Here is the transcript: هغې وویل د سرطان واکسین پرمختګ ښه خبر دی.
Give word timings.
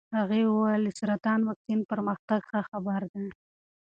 هغې 0.17 0.41
وویل 0.45 0.81
د 0.85 0.89
سرطان 0.99 1.39
واکسین 1.43 1.79
پرمختګ 1.91 2.39
ښه 2.49 2.59
خبر 2.69 3.01
دی. 3.13 3.27